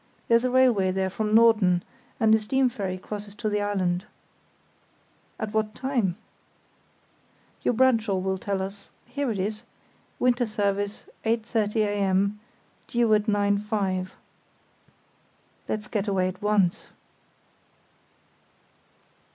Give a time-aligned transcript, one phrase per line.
[0.29, 1.83] There's a railway there from Norden,
[2.19, 4.05] and a steam ferry crosses to the island."
[5.39, 6.17] "At what time?"
[7.61, 9.61] "Your Bradshaw will tell us—here it is:
[10.17, 12.39] 'Winter Service, 8.30 a.m.,
[12.87, 14.07] due at 9.5.'"
[15.69, 16.87] "Let's get away at once."